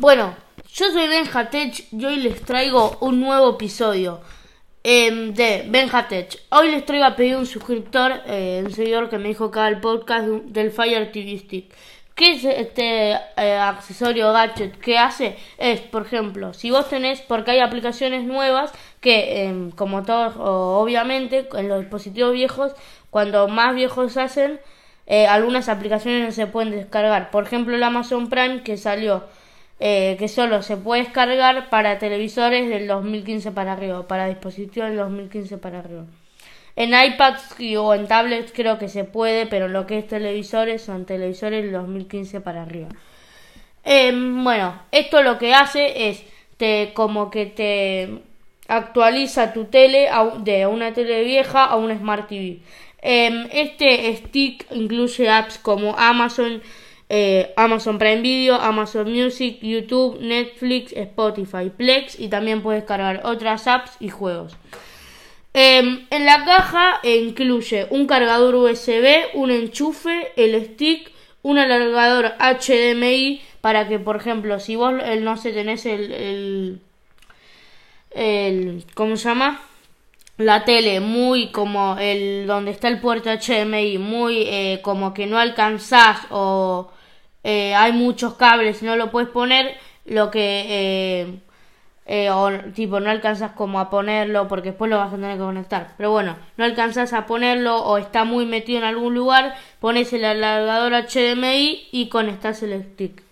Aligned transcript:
Bueno, 0.00 0.32
yo 0.72 0.92
soy 0.92 1.08
Benjatech 1.08 1.92
y 1.92 2.04
hoy 2.04 2.16
les 2.18 2.40
traigo 2.42 2.96
un 3.00 3.20
nuevo 3.20 3.50
episodio 3.54 4.20
em, 4.84 5.34
de 5.34 5.64
Benjatech. 5.68 6.38
Hoy 6.50 6.70
les 6.70 6.86
traigo 6.86 7.04
a 7.04 7.16
pedir 7.16 7.36
un 7.36 7.46
suscriptor, 7.46 8.12
eh, 8.26 8.62
un 8.64 8.70
seguidor 8.70 9.10
que 9.10 9.18
me 9.18 9.26
dijo 9.26 9.46
acá 9.46 9.66
el 9.66 9.80
podcast 9.80 10.28
del 10.28 10.70
Fire 10.70 11.10
TV 11.10 11.38
Stick. 11.38 11.74
¿Qué 12.14 12.30
es 12.30 12.44
este 12.44 13.10
eh, 13.36 13.58
accesorio 13.60 14.32
gadget? 14.32 14.78
¿Qué 14.78 14.98
hace? 14.98 15.36
Es, 15.58 15.80
por 15.80 16.02
ejemplo, 16.06 16.54
si 16.54 16.70
vos 16.70 16.88
tenés, 16.88 17.20
porque 17.22 17.50
hay 17.50 17.58
aplicaciones 17.58 18.22
nuevas 18.22 18.70
que, 19.00 19.42
em, 19.46 19.72
como 19.72 20.04
todos, 20.04 20.34
obviamente, 20.36 21.48
en 21.54 21.68
los 21.68 21.80
dispositivos 21.80 22.34
viejos, 22.34 22.72
cuando 23.10 23.48
más 23.48 23.74
viejos 23.74 24.16
hacen, 24.16 24.60
eh, 25.08 25.26
algunas 25.26 25.68
aplicaciones 25.68 26.24
no 26.24 26.30
se 26.30 26.46
pueden 26.46 26.70
descargar. 26.70 27.32
Por 27.32 27.44
ejemplo, 27.44 27.74
el 27.74 27.82
Amazon 27.82 28.28
Prime 28.28 28.62
que 28.62 28.76
salió, 28.76 29.24
eh, 29.80 30.16
que 30.18 30.28
solo 30.28 30.62
se 30.62 30.76
puede 30.76 31.04
descargar 31.04 31.70
para 31.70 31.98
televisores 31.98 32.68
del 32.68 32.86
2015 32.86 33.52
para 33.52 33.72
arriba, 33.72 34.08
para 34.08 34.26
dispositivos 34.26 34.88
del 34.88 34.98
2015 34.98 35.58
para 35.58 35.78
arriba. 35.78 36.04
En 36.76 36.90
iPads 36.94 37.56
o 37.78 37.94
en 37.94 38.06
tablets 38.06 38.52
creo 38.52 38.78
que 38.78 38.88
se 38.88 39.04
puede, 39.04 39.46
pero 39.46 39.68
lo 39.68 39.86
que 39.86 39.98
es 39.98 40.06
televisores 40.06 40.82
son 40.82 41.06
televisores 41.06 41.64
del 41.64 41.72
2015 41.72 42.40
para 42.40 42.62
arriba. 42.62 42.88
Em, 43.84 44.44
bueno, 44.44 44.80
esto 44.92 45.22
lo 45.22 45.38
que 45.38 45.54
hace 45.54 46.08
es 46.08 46.24
te 46.56 46.92
como 46.94 47.30
que 47.30 47.46
te 47.46 48.20
actualiza 48.68 49.52
tu 49.52 49.64
tele 49.64 50.08
de 50.40 50.66
una 50.66 50.92
tele 50.92 51.24
vieja 51.24 51.64
a 51.64 51.76
una 51.76 51.96
Smart 51.96 52.28
TV. 52.28 52.60
Em, 53.00 53.48
este 53.52 54.14
stick 54.16 54.66
incluye 54.72 55.28
apps 55.30 55.58
como 55.58 55.96
Amazon, 55.96 56.62
eh, 57.08 57.52
Amazon 57.56 57.98
Prime 57.98 58.20
Video, 58.20 58.56
Amazon 58.56 59.10
Music, 59.10 59.58
YouTube, 59.62 60.18
Netflix, 60.20 60.92
Spotify, 60.92 61.70
Plex 61.70 62.20
y 62.20 62.28
también 62.28 62.62
puedes 62.62 62.84
cargar 62.84 63.22
otras 63.24 63.66
apps 63.66 63.92
y 63.98 64.10
juegos. 64.10 64.56
Em, 65.54 66.06
en 66.10 66.26
la 66.26 66.44
caja 66.44 67.00
incluye 67.02 67.86
un 67.90 68.06
cargador 68.06 68.54
USB, 68.54 69.34
un 69.34 69.50
enchufe, 69.50 70.32
el 70.36 70.62
stick, 70.66 71.10
un 71.42 71.58
alargador 71.58 72.34
HDMI 72.38 73.40
para 73.60 73.88
que, 73.88 73.98
por 73.98 74.16
ejemplo, 74.16 74.60
si 74.60 74.76
vos 74.76 74.92
no 75.20 75.36
sé, 75.36 75.52
tenés 75.52 75.86
el, 75.86 76.80
el, 78.10 78.84
¿cómo 78.94 79.16
se 79.16 79.28
llama? 79.28 79.62
La 80.36 80.64
tele 80.64 81.00
muy 81.00 81.50
como 81.50 81.96
el 81.98 82.46
donde 82.46 82.70
está 82.70 82.88
el 82.88 83.00
puerto 83.00 83.30
HDMI, 83.30 83.98
muy 83.98 84.42
eh, 84.42 84.80
como 84.82 85.14
que 85.14 85.26
no 85.26 85.38
alcanzás 85.38 86.20
o 86.30 86.90
eh, 87.44 87.74
hay 87.74 87.92
muchos 87.92 88.34
cables 88.34 88.82
y 88.82 88.86
no 88.86 88.96
lo 88.96 89.10
puedes 89.10 89.28
poner, 89.28 89.76
lo 90.04 90.30
que 90.30 90.64
eh, 90.68 91.40
eh, 92.10 92.30
o 92.30 92.50
tipo 92.74 93.00
no 93.00 93.10
alcanzas 93.10 93.52
como 93.52 93.78
a 93.80 93.90
ponerlo 93.90 94.48
porque 94.48 94.70
después 94.70 94.90
lo 94.90 94.96
vas 94.96 95.12
a 95.12 95.16
tener 95.16 95.36
que 95.36 95.44
conectar. 95.44 95.92
Pero 95.98 96.10
bueno, 96.10 96.36
no 96.56 96.64
alcanzas 96.64 97.12
a 97.12 97.26
ponerlo 97.26 97.76
o 97.84 97.98
está 97.98 98.24
muy 98.24 98.46
metido 98.46 98.78
en 98.78 98.84
algún 98.84 99.14
lugar, 99.14 99.54
pones 99.78 100.10
el 100.14 100.24
alargador 100.24 100.94
HDMI 100.94 101.88
y 101.92 102.08
conectas 102.08 102.62
el 102.62 102.82
stick. 102.82 103.22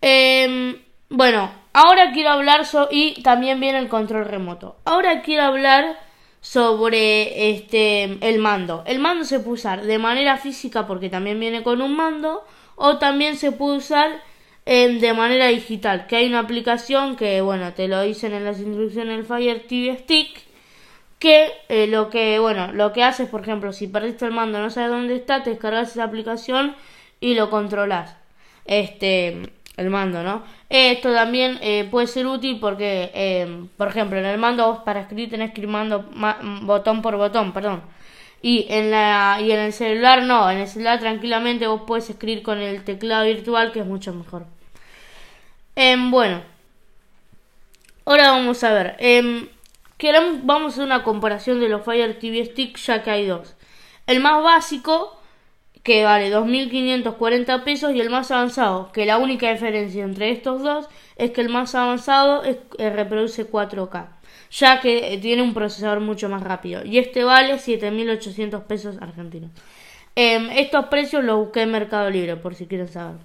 Em, 0.00 0.78
bueno, 1.10 1.52
ahora 1.72 2.10
quiero 2.12 2.30
hablar 2.30 2.62
y 2.90 3.22
también 3.22 3.60
viene 3.60 3.78
el 3.78 3.88
control 3.88 4.24
remoto. 4.24 4.76
Ahora 4.84 5.22
quiero 5.22 5.44
hablar 5.44 5.96
sobre 6.40 7.50
este 7.50 8.18
el 8.28 8.38
mando. 8.40 8.82
El 8.86 8.98
mando 8.98 9.24
se 9.24 9.38
puede 9.38 9.54
usar 9.54 9.82
de 9.82 9.98
manera 9.98 10.38
física 10.38 10.88
porque 10.88 11.08
también 11.08 11.38
viene 11.38 11.62
con 11.62 11.82
un 11.82 11.94
mando 11.94 12.44
o 12.82 12.96
también 12.96 13.36
se 13.36 13.52
puede 13.52 13.76
usar 13.76 14.22
de 14.64 15.12
manera 15.14 15.48
digital, 15.48 16.06
que 16.06 16.16
hay 16.16 16.28
una 16.28 16.38
aplicación 16.38 17.16
que, 17.16 17.40
bueno, 17.40 17.72
te 17.74 17.88
lo 17.88 18.02
dicen 18.02 18.32
en 18.32 18.44
las 18.44 18.60
instrucciones 18.60 19.16
del 19.16 19.26
Fire 19.26 19.66
TV 19.66 19.98
Stick, 19.98 20.42
que 21.18 21.52
eh, 21.68 21.86
lo 21.86 22.08
que, 22.08 22.38
bueno, 22.38 22.72
lo 22.72 22.92
que 22.92 23.04
haces, 23.04 23.28
por 23.28 23.42
ejemplo, 23.42 23.72
si 23.74 23.86
perdiste 23.86 24.24
el 24.24 24.32
mando, 24.32 24.60
no 24.60 24.70
sabes 24.70 24.90
dónde 24.90 25.16
está, 25.16 25.42
te 25.42 25.50
descargas 25.50 25.90
esa 25.90 26.04
aplicación 26.04 26.74
y 27.20 27.34
lo 27.34 27.50
controlas. 27.50 28.16
Este, 28.64 29.42
el 29.76 29.90
mando, 29.90 30.22
¿no? 30.22 30.42
Esto 30.70 31.12
también 31.12 31.58
eh, 31.60 31.86
puede 31.90 32.06
ser 32.06 32.26
útil 32.26 32.58
porque, 32.60 33.10
eh, 33.12 33.66
por 33.76 33.88
ejemplo, 33.88 34.18
en 34.18 34.24
el 34.24 34.38
mando 34.38 34.66
vos 34.66 34.78
para 34.84 35.00
escribir 35.00 35.30
tenés 35.30 35.52
que 35.52 35.60
ir 35.60 35.68
mando 35.68 36.08
botón 36.62 37.02
por 37.02 37.16
botón, 37.16 37.52
perdón. 37.52 37.82
Y 38.42 38.66
en, 38.70 38.90
la, 38.90 39.38
y 39.40 39.52
en 39.52 39.60
el 39.60 39.72
celular 39.72 40.22
no, 40.22 40.50
en 40.50 40.58
el 40.58 40.68
celular 40.68 40.98
tranquilamente 40.98 41.66
vos 41.66 41.82
puedes 41.86 42.08
escribir 42.08 42.42
con 42.42 42.58
el 42.58 42.84
teclado 42.84 43.26
virtual 43.26 43.72
que 43.72 43.80
es 43.80 43.86
mucho 43.86 44.14
mejor. 44.14 44.46
Em, 45.76 46.10
bueno, 46.10 46.42
ahora 48.04 48.30
vamos 48.30 48.64
a 48.64 48.72
ver. 48.72 48.96
Eh, 48.98 49.48
vamos 50.42 50.72
a 50.72 50.74
hacer 50.74 50.84
una 50.84 51.02
comparación 51.02 51.60
de 51.60 51.68
los 51.68 51.84
Fire 51.84 52.18
TV 52.18 52.44
Stick 52.46 52.76
ya 52.78 53.02
que 53.02 53.10
hay 53.10 53.26
dos. 53.26 53.56
El 54.06 54.20
más 54.20 54.42
básico 54.42 55.19
que 55.82 56.04
vale 56.04 56.30
2.540 56.34 57.64
pesos 57.64 57.94
y 57.94 58.00
el 58.00 58.10
más 58.10 58.30
avanzado, 58.30 58.92
que 58.92 59.06
la 59.06 59.18
única 59.18 59.50
diferencia 59.50 60.04
entre 60.04 60.30
estos 60.30 60.62
dos 60.62 60.88
es 61.16 61.30
que 61.30 61.40
el 61.40 61.48
más 61.48 61.74
avanzado 61.74 62.42
es, 62.44 62.58
eh, 62.78 62.90
reproduce 62.90 63.50
4K 63.50 64.20
ya 64.50 64.80
que 64.80 65.14
eh, 65.14 65.18
tiene 65.18 65.42
un 65.42 65.54
procesador 65.54 66.00
mucho 66.00 66.28
más 66.28 66.42
rápido. 66.42 66.84
Y 66.84 66.98
este 66.98 67.24
vale 67.24 67.54
7.800 67.54 68.64
pesos 68.64 68.96
argentinos. 69.00 69.50
Em, 70.16 70.50
estos 70.50 70.86
precios 70.86 71.24
los 71.24 71.38
busqué 71.38 71.62
en 71.62 71.70
Mercado 71.70 72.10
Libre, 72.10 72.36
por 72.36 72.54
si 72.54 72.66
quieren 72.66 72.88
saber. 72.88 73.20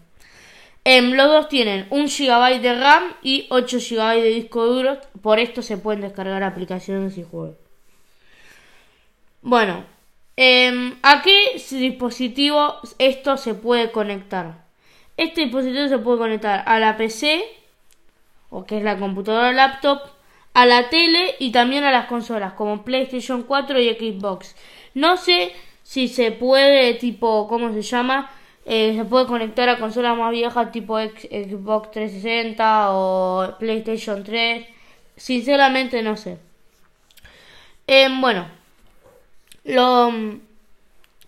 Em, 0.83 1.13
los 1.13 1.27
dos 1.27 1.49
tienen 1.49 1.87
1 1.89 2.07
GB 2.07 2.61
de 2.61 2.75
RAM 2.79 3.03
y 3.23 3.47
8 3.49 3.77
GB 3.79 4.21
de 4.21 4.29
disco 4.29 4.65
duro. 4.67 4.99
Por 5.21 5.39
esto 5.39 5.61
se 5.63 5.77
pueden 5.77 6.01
descargar 6.01 6.43
aplicaciones 6.43 7.17
y 7.17 7.23
juegos. 7.23 7.55
Bueno, 9.41 9.83
em, 10.37 10.97
¿a 11.03 11.21
qué 11.21 11.61
dispositivo 11.71 12.75
esto 12.99 13.37
se 13.37 13.53
puede 13.53 13.91
conectar? 13.91 14.65
Este 15.17 15.41
dispositivo 15.41 15.87
se 15.87 15.97
puede 15.97 16.17
conectar 16.17 16.63
a 16.65 16.79
la 16.79 16.97
PC, 16.97 17.43
o 18.49 18.65
que 18.65 18.77
es 18.77 18.83
la 18.83 18.97
computadora 18.97 19.51
laptop, 19.53 19.99
a 20.53 20.65
la 20.65 20.89
tele 20.89 21.35
y 21.39 21.51
también 21.51 21.83
a 21.83 21.91
las 21.91 22.07
consolas 22.07 22.53
como 22.53 22.83
PlayStation 22.83 23.43
4 23.43 23.79
y 23.79 23.89
Xbox. 23.89 24.55
No 24.93 25.17
sé 25.17 25.51
si 25.83 26.07
se 26.07 26.31
puede, 26.31 26.93
tipo, 26.95 27.47
¿cómo 27.47 27.73
se 27.73 27.81
llama? 27.81 28.31
Eh, 28.65 28.95
se 28.97 29.05
puede 29.05 29.27
conectar 29.27 29.69
a 29.69 29.77
consolas 29.77 30.17
más 30.17 30.31
viejas 30.31 30.71
tipo 30.71 30.97
Xbox 30.99 31.91
360 31.91 32.87
o 32.91 33.55
PlayStation 33.59 34.23
3. 34.23 34.65
Sinceramente 35.15 36.01
no 36.01 36.17
sé. 36.17 36.39
Eh, 37.87 38.07
bueno, 38.19 38.47
lo, 39.65 40.11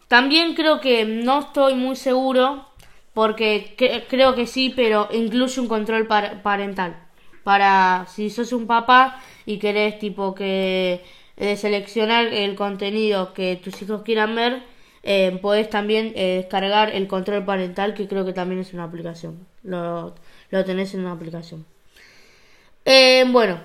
también 0.08 0.56
creo 0.56 0.80
que 0.80 1.06
no 1.06 1.40
estoy 1.40 1.76
muy 1.76 1.96
seguro 1.96 2.66
porque 3.14 3.76
creo 4.10 4.36
que 4.36 4.46
sí, 4.46 4.72
pero 4.76 5.10
incluye 5.12 5.60
un 5.60 5.68
control 5.68 6.08
parental 6.08 7.08
para 7.44 8.06
si 8.10 8.30
sos 8.30 8.52
un 8.52 8.68
papá 8.68 9.22
y 9.46 9.58
querés 9.58 10.00
tipo 10.00 10.36
que 10.36 11.02
eh, 11.38 11.56
seleccionar 11.56 12.26
el 12.26 12.56
contenido 12.56 13.34
que 13.34 13.56
tus 13.56 13.82
hijos 13.82 14.02
quieran 14.04 14.36
ver, 14.36 14.64
eh, 15.04 15.40
podés 15.42 15.70
también 15.70 16.12
eh, 16.16 16.40
descargar 16.42 16.94
el 16.94 17.08
control 17.08 17.46
parental 17.46 17.94
que 17.94 18.08
creo 18.08 18.26
que 18.26 18.34
también 18.34 18.60
es 18.60 18.74
una 18.74 18.84
aplicación. 18.84 19.48
Lo, 19.64 20.14
lo 20.50 20.66
tenés 20.66 20.94
en 20.94 21.02
una 21.02 21.14
aplicación. 21.14 21.66
bueno, 23.32 23.62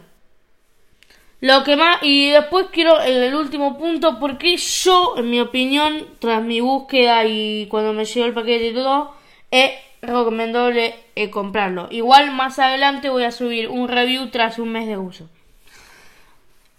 lo 1.42 1.64
que 1.64 1.74
más, 1.74 1.98
y 2.02 2.30
después 2.30 2.68
quiero 2.70 3.00
el 3.00 3.34
último 3.34 3.76
punto, 3.76 4.20
porque 4.20 4.56
yo, 4.56 5.14
en 5.16 5.28
mi 5.28 5.40
opinión, 5.40 6.06
tras 6.20 6.40
mi 6.40 6.60
búsqueda 6.60 7.24
y 7.26 7.66
cuando 7.66 7.92
me 7.92 8.04
llegó 8.04 8.26
el 8.26 8.32
paquete 8.32 8.68
y 8.68 8.74
todo, 8.74 9.12
he 9.50 9.76
recomendable 10.02 10.94
eh, 11.16 11.30
comprarlo. 11.30 11.88
Igual 11.90 12.30
más 12.30 12.60
adelante 12.60 13.08
voy 13.08 13.24
a 13.24 13.32
subir 13.32 13.68
un 13.68 13.88
review 13.88 14.30
tras 14.30 14.60
un 14.60 14.70
mes 14.70 14.86
de 14.86 14.96
uso. 14.96 15.28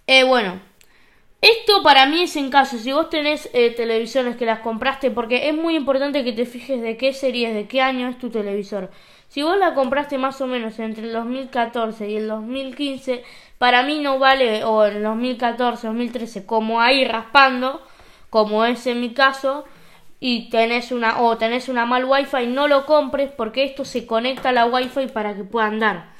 Eh, 0.07 0.23
bueno, 0.23 0.61
esto 1.41 1.83
para 1.83 2.05
mí 2.05 2.21
es 2.21 2.37
en 2.37 2.49
caso, 2.49 2.77
si 2.77 2.93
vos 2.93 3.09
tenés 3.09 3.49
eh, 3.51 3.71
televisiones 3.71 4.37
que 4.37 4.45
las 4.45 4.59
compraste, 4.59 5.11
porque 5.11 5.49
es 5.49 5.53
muy 5.53 5.75
importante 5.75 6.23
que 6.23 6.31
te 6.31 6.45
fijes 6.45 6.81
de 6.81 6.95
qué 6.95 7.11
serie, 7.11 7.53
de 7.53 7.67
qué 7.67 7.81
año 7.81 8.07
es 8.07 8.17
tu 8.17 8.29
televisor. 8.29 8.91
Si 9.33 9.41
vos 9.41 9.57
la 9.57 9.73
compraste 9.73 10.19
más 10.19 10.39
o 10.41 10.45
menos 10.45 10.77
entre 10.77 11.07
el 11.07 11.11
2014 11.11 12.07
y 12.07 12.17
el 12.17 12.27
2015, 12.27 13.23
para 13.57 13.81
mí 13.81 13.97
no 13.97 14.19
vale, 14.19 14.63
o 14.63 14.85
en 14.85 14.97
el 14.97 15.01
2014, 15.01 15.87
2013, 15.87 16.45
como 16.45 16.81
ahí 16.81 17.03
raspando, 17.03 17.81
como 18.29 18.63
es 18.63 18.85
en 18.85 19.01
mi 19.01 19.15
caso, 19.15 19.65
y 20.19 20.51
tenés 20.51 20.91
una 20.91 21.19
o 21.19 21.35
tenés 21.39 21.67
una 21.67 21.87
mal 21.87 22.05
wifi 22.05 22.45
no 22.45 22.67
lo 22.67 22.85
compres 22.85 23.31
porque 23.31 23.63
esto 23.63 23.85
se 23.85 24.05
conecta 24.05 24.49
a 24.49 24.51
la 24.51 24.67
wifi 24.67 25.07
para 25.07 25.35
que 25.35 25.43
pueda 25.43 25.65
andar. 25.65 26.13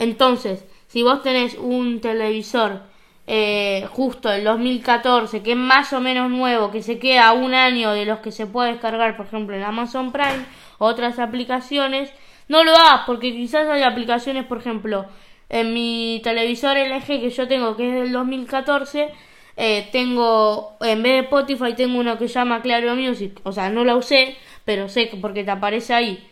Entonces 0.00 0.64
si 0.88 1.04
vos 1.04 1.22
tenés 1.22 1.54
un 1.54 2.00
televisor 2.00 2.82
eh, 3.28 3.86
justo 3.92 4.30
del 4.30 4.42
2014 4.42 5.44
que 5.44 5.52
es 5.52 5.56
más 5.56 5.92
o 5.92 6.00
menos 6.00 6.28
nuevo 6.28 6.72
que 6.72 6.82
se 6.82 6.98
queda 6.98 7.32
un 7.34 7.54
año 7.54 7.92
de 7.92 8.04
los 8.04 8.18
que 8.18 8.32
se 8.32 8.46
puede 8.46 8.72
descargar 8.72 9.16
por 9.16 9.26
ejemplo 9.26 9.54
en 9.54 9.62
Amazon 9.62 10.10
Prime 10.10 10.44
otras 10.78 11.20
aplicaciones 11.20 12.12
no 12.48 12.64
lo 12.64 12.74
hagas 12.74 13.02
porque 13.06 13.32
quizás 13.32 13.68
hay 13.68 13.82
aplicaciones, 13.82 14.44
por 14.44 14.58
ejemplo, 14.58 15.06
en 15.48 15.72
mi 15.72 16.20
televisor 16.24 16.76
LG 16.76 17.06
que 17.06 17.30
yo 17.30 17.48
tengo, 17.48 17.76
que 17.76 17.88
es 17.88 17.94
del 17.94 18.12
2014, 18.12 19.10
eh, 19.56 19.88
tengo, 19.90 20.76
en 20.80 21.02
vez 21.02 21.12
de 21.12 21.18
Spotify, 21.20 21.74
tengo 21.74 21.98
uno 21.98 22.16
que 22.18 22.28
llama 22.28 22.62
Claro 22.62 22.94
Music. 22.94 23.40
O 23.42 23.52
sea, 23.52 23.70
no 23.70 23.84
la 23.84 23.96
usé, 23.96 24.36
pero 24.64 24.88
sé 24.88 25.08
que 25.08 25.16
porque 25.16 25.44
te 25.44 25.50
aparece 25.50 25.94
ahí. 25.94 26.28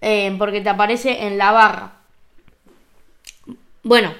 Eh, 0.00 0.34
porque 0.38 0.60
te 0.60 0.70
aparece 0.70 1.26
en 1.26 1.38
la 1.38 1.52
barra. 1.52 1.92
Bueno, 3.82 4.14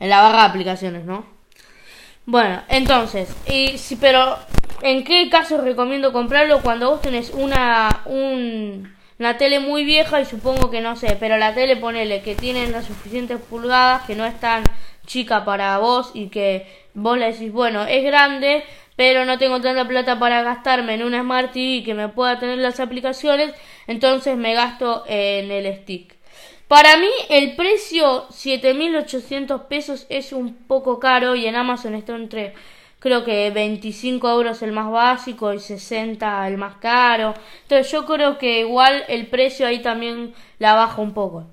en 0.00 0.08
la 0.08 0.22
barra 0.22 0.42
de 0.42 0.48
aplicaciones, 0.48 1.04
¿no? 1.04 1.26
Bueno, 2.26 2.62
entonces, 2.68 3.34
y 3.46 3.76
si, 3.76 3.96
pero 3.96 4.38
¿en 4.80 5.04
qué 5.04 5.28
caso 5.28 5.60
recomiendo 5.60 6.10
comprarlo? 6.12 6.62
Cuando 6.62 6.90
vos 6.90 7.02
tenés 7.02 7.30
una, 7.30 8.02
un, 8.06 8.93
una 9.18 9.36
tele 9.36 9.60
muy 9.60 9.84
vieja 9.84 10.20
y 10.20 10.24
supongo 10.24 10.70
que 10.70 10.80
no 10.80 10.96
sé, 10.96 11.16
pero 11.20 11.36
la 11.36 11.54
tele 11.54 11.76
ponele 11.76 12.22
que 12.22 12.34
tiene 12.34 12.66
las 12.68 12.86
suficientes 12.86 13.38
pulgadas, 13.38 14.02
que 14.02 14.16
no 14.16 14.24
es 14.24 14.38
tan 14.40 14.64
chica 15.06 15.44
para 15.44 15.78
vos 15.78 16.10
y 16.14 16.28
que 16.28 16.66
vos 16.94 17.18
le 17.18 17.32
decís, 17.32 17.52
bueno, 17.52 17.84
es 17.84 18.02
grande, 18.04 18.64
pero 18.96 19.24
no 19.24 19.38
tengo 19.38 19.60
tanta 19.60 19.86
plata 19.86 20.18
para 20.18 20.42
gastarme 20.42 20.94
en 20.94 21.04
una 21.04 21.22
Smart 21.22 21.52
TV 21.52 21.82
que 21.84 21.94
me 21.94 22.08
pueda 22.08 22.38
tener 22.38 22.58
las 22.58 22.80
aplicaciones, 22.80 23.54
entonces 23.86 24.36
me 24.36 24.54
gasto 24.54 25.04
en 25.06 25.50
el 25.50 25.72
stick. 25.76 26.14
Para 26.68 26.96
mí 26.96 27.10
el 27.28 27.54
precio 27.56 28.26
7.800 28.28 29.66
pesos 29.66 30.06
es 30.08 30.32
un 30.32 30.54
poco 30.54 30.98
caro 30.98 31.34
y 31.34 31.46
en 31.46 31.56
Amazon 31.56 31.94
está 31.94 32.14
entre 32.16 32.54
creo 33.04 33.22
que 33.22 33.50
25 33.50 34.30
euros 34.30 34.62
el 34.62 34.72
más 34.72 34.90
básico 34.90 35.52
y 35.52 35.60
60 35.60 36.48
el 36.48 36.56
más 36.56 36.76
caro. 36.76 37.34
Entonces 37.60 37.92
yo 37.92 38.06
creo 38.06 38.38
que 38.38 38.60
igual 38.60 39.04
el 39.08 39.26
precio 39.26 39.66
ahí 39.66 39.82
también 39.82 40.32
la 40.58 40.72
baja 40.72 41.02
un 41.02 41.12
poco. 41.12 41.44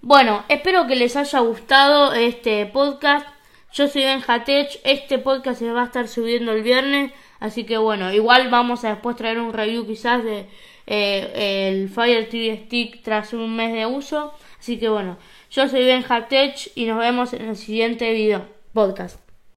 Bueno, 0.00 0.46
espero 0.48 0.86
que 0.86 0.96
les 0.96 1.14
haya 1.14 1.40
gustado 1.40 2.14
este 2.14 2.64
podcast. 2.64 3.28
Yo 3.70 3.86
soy 3.86 4.04
Benjatech, 4.04 4.80
este 4.82 5.18
podcast 5.18 5.58
se 5.58 5.70
va 5.70 5.82
a 5.82 5.86
estar 5.86 6.08
subiendo 6.08 6.52
el 6.52 6.62
viernes, 6.62 7.12
así 7.38 7.64
que 7.64 7.76
bueno, 7.76 8.10
igual 8.10 8.48
vamos 8.48 8.82
a 8.84 8.94
después 8.94 9.14
traer 9.14 9.38
un 9.38 9.52
review 9.52 9.86
quizás 9.86 10.24
de 10.24 10.46
eh, 10.86 11.68
el 11.68 11.90
Fire 11.90 12.30
TV 12.30 12.64
Stick 12.64 13.02
tras 13.02 13.34
un 13.34 13.54
mes 13.54 13.74
de 13.74 13.84
uso. 13.84 14.32
Así 14.58 14.78
que 14.78 14.88
bueno, 14.88 15.18
yo 15.50 15.68
soy 15.68 15.84
Benjatech 15.84 16.72
y 16.74 16.86
nos 16.86 16.98
vemos 16.98 17.34
en 17.34 17.50
el 17.50 17.56
siguiente 17.56 18.10
video 18.12 18.46
podcast. 18.72 19.25